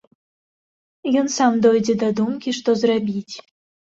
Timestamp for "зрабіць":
2.81-3.35